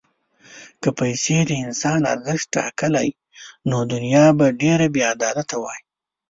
[0.81, 3.09] که پیسې د انسان ارزښت ټاکلی،
[3.69, 5.79] نو دنیا به ډېره بېعدالته وای.